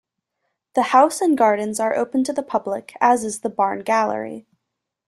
[0.73, 4.47] The house and gardens are open to the public, as is the Barn Gallery.